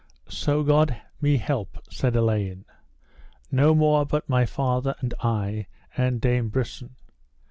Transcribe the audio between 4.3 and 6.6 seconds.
father, and I, and Dame